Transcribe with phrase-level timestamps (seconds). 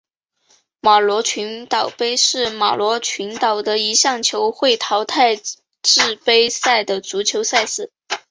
[0.81, 7.91] 法罗群岛杯是法罗群岛的一项球会淘汰制杯赛的足球赛事。